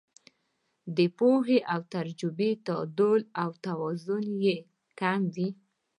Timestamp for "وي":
5.35-5.49